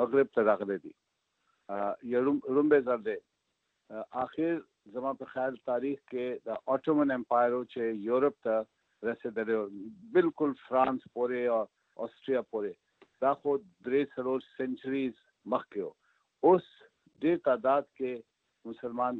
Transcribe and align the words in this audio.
مغرب 0.00 0.40
رومبه 0.40 0.78
دیتی 0.82 2.12
رمبل 2.58 3.10
آخر 4.24 4.52
جمع 4.94 5.14
خیال 5.32 5.54
تاریخ 5.70 5.98
کے 6.14 6.26
دا 6.46 6.54
آٹومن 6.74 7.10
امپائروں 7.20 7.64
یورپ 7.76 8.36
کا 8.46 8.58
رسے 9.02 9.30
درے 9.30 9.56
بالکل 10.12 10.52
فرانس 10.68 11.02
پورے 11.14 11.46
اور 11.56 11.66
آسٹریا 12.04 12.40
پورے 12.50 12.72
داخو 13.20 13.56
درے 13.84 14.04
سروس 14.14 14.44
سینچریز 14.56 15.12
مخ 15.52 15.66
کے 15.72 15.80
ہو 15.80 16.52
اس 16.54 16.62
دے 17.22 17.36
تعداد 17.44 17.82
کے 17.98 18.16
مسلمان 18.64 19.18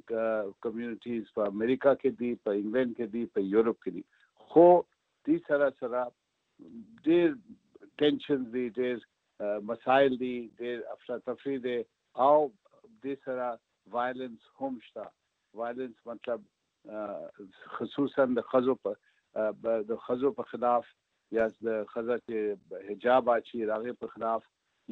کمیونٹیز 0.60 1.32
پر 1.34 1.46
امریکہ 1.46 1.94
کے 2.02 2.10
دی 2.20 2.34
پر 2.44 2.52
انگلینڈ 2.52 2.96
کے 2.96 3.06
دی 3.12 3.24
پر 3.34 3.40
یورپ 3.40 3.80
کے 3.82 3.90
دی 3.90 4.00
خو 4.48 4.66
دی 5.26 5.36
سرا 5.48 5.68
سرا 5.80 6.04
دیر 7.06 7.30
ٹینشن 7.98 8.52
دی 8.52 8.68
دیر 8.76 8.96
مسائل 9.66 10.18
دی 10.20 10.36
دیر 10.58 10.80
افرا 10.90 11.16
تفری 11.26 11.56
دے 11.68 11.80
آو 12.28 12.46
دی 13.04 13.14
سرا 13.24 13.54
وائلنس 13.92 14.48
ہمشتا 14.60 15.02
وائلنس 15.58 16.06
مطلب 16.06 16.40
خصوصاً 16.86 18.34
خصوصا 18.36 18.40
خزو 18.50 18.74
پر 18.74 18.92
د 19.88 19.90
خزو 20.04 20.30
په 20.40 20.44
خلاف 20.50 20.84
یا 21.38 21.46
د 21.68 21.80
خزه 21.92 22.16
چې 22.24 22.88
حجاب 22.88 23.30
اچي 23.36 23.60
راغه 23.70 23.94
په 24.02 24.12
خلاف 24.12 24.42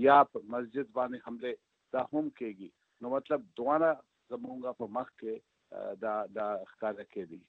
یا 0.07 0.17
په 0.33 0.43
مسجد 0.55 0.87
باندې 0.99 1.25
حمله 1.27 1.53
دا 1.97 2.03
هم 2.13 2.27
کوي 2.41 2.69
نو 3.03 3.13
مطلب 3.17 3.47
دوانه 3.61 3.91
زمونږه 4.31 4.73
په 4.81 4.85
مخ 4.97 5.09
کې 5.23 5.97
دا 6.05 6.15
دا 6.41 6.49
ښکارا 6.73 7.07
کوي 7.15 7.41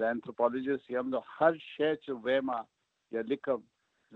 زه 0.00 0.10
انثروپولوژیست 0.14 0.90
یم 0.94 1.08
نو 1.12 1.20
هر 1.36 1.54
شی 1.66 1.88
چې 1.88 2.18
وایم 2.26 2.50
یا 3.18 3.22
لیکم 3.28 3.62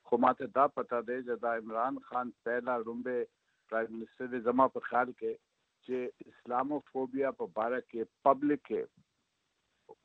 خو 0.09 0.19
ماته 0.25 0.49
دا 0.57 0.65
پته 0.79 0.99
ده 1.09 1.17
چې 1.27 1.39
دا 1.45 1.53
عمران 1.61 1.95
خان 2.11 2.33
پہلا 2.47 2.75
رومبه 2.81 3.15
پرایم 3.71 3.95
منسٹر 3.99 4.35
زما 4.49 4.67
په 4.75 4.85
خیال 4.89 5.09
کې 5.15 5.33
چې 5.87 5.97
اسلاموفوبیا 6.33 7.29
په 7.41 7.45
باره 7.59 7.79
کې 7.85 7.99
پبلک 8.29 8.61
کې 8.67 8.81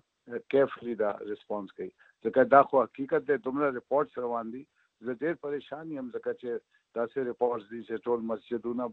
کیفلی 0.57 0.99
دا 1.05 1.13
ریسپانس 1.35 1.77
کوي 1.81 1.91
ځکه 1.93 2.49
دا 2.57 2.65
خو 2.73 2.85
حقیقت 2.89 3.31
دی 3.31 3.41
دومره 3.49 3.73
رپورټس 3.79 4.25
روان 4.27 4.53
دي 4.59 4.65
زه 5.09 5.13
ډیر 5.25 5.35
پریشان 5.45 5.91
یم 5.99 6.09
ځکه 6.15 6.31
چې 6.41 6.63
تاسو 6.99 7.25
ریپورتس 7.29 7.67
دي 7.73 7.81
چې 7.87 8.03
ټول 8.07 8.25
مسجدونه 8.31 8.89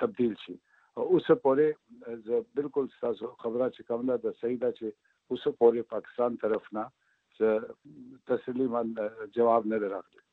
تبدیل 0.03 0.33
شي 0.45 0.57
اوس 1.05 1.27
پورې 1.41 1.65
زه 2.27 2.43
بالکل 2.59 2.85
تاسو 3.01 3.29
خبره 3.43 3.67
چې 3.75 3.85
کوم 3.89 4.11
دا 4.13 4.33
صحیح 4.43 4.61
ده 4.61 4.77
چې 4.77 5.35
اوس 5.35 5.45
پورې 5.59 5.83
پاکستان 5.97 6.37
طرف 6.45 6.69
نه 6.77 6.85
تسلی 8.31 8.67
من 8.77 8.93
جواب 9.37 9.67
نه 9.73 9.79
راغلی 9.83 10.23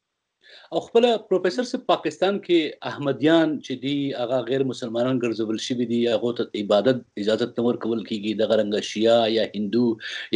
او 0.78 0.80
خپل 0.86 1.04
پروفیسور 1.28 1.66
سپ 1.72 1.84
پاکستان 1.90 2.38
کې 2.46 2.94
احمدیان 2.94 3.52
چې 3.58 3.84
دی 3.84 3.92
هغه 4.22 4.40
غیر 4.48 4.64
مسلمانان 4.70 5.20
ګرځول 5.24 5.62
شي 5.66 5.88
دي 5.92 6.00
هغه 6.14 6.32
ته 6.40 6.62
عبادت 6.62 7.00
اجازه 7.24 7.48
تمور 7.60 7.78
کول 7.84 7.98
کیږي 8.08 8.40
د 8.40 8.50
غرنګ 8.52 8.88
شیا 8.88 9.16
یا 9.36 9.46
هندو 9.54 9.84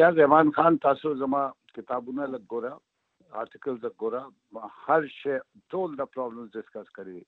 یا 0.00 0.10
زمان 0.20 0.52
خان 0.58 0.78
تاسو 0.86 1.14
زما 1.24 1.40
کتابونه 1.78 2.28
لږ 2.34 2.46
ګورئ 2.54 2.72
آرټیکل 3.40 3.76
د 3.86 3.96
ګورا 4.04 4.22
هر 4.86 5.10
شی 5.16 5.36
ټول 5.74 5.98
د 6.02 6.08
پرابلمز 6.16 6.54
ډیسکس 6.60 6.94
کړی 6.98 7.22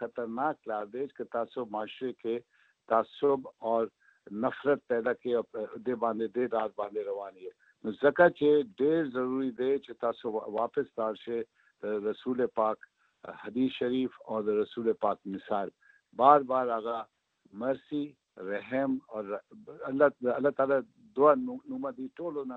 خطرناک 0.00 0.66
لار 0.72 0.84
دی 0.94 1.04
چې 1.12 1.28
تاسو 1.36 1.60
معاشره 1.76 2.10
کې 2.16 2.66
تعصب 2.92 3.46
اور 3.70 3.86
نفرت 4.44 4.82
پیدا 4.92 5.14
کی 5.22 5.32
رسول 12.04 12.40
پاک 12.60 12.84
حدیث 13.44 13.70
شریف 13.78 14.12
اور 14.36 14.40
رسول 14.60 14.86
پاک 15.04 15.18
مثال 15.36 15.68
بار 16.22 16.46
بار 16.52 16.70
آگاہ 16.76 17.02
مرسی 17.62 18.02
رحم 18.48 18.94
اور 19.18 19.28
اللہ 19.90 20.30
اللہ 20.34 20.52
تعالی 20.56 20.78
دعا 21.16 21.32
نوما 21.44 21.90
دی 21.96 22.06
نوما 22.20 22.56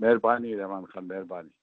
مہربانی 0.00 0.56
رحمان 0.56 0.84
خان 0.92 1.08
مہربانی 1.08 1.58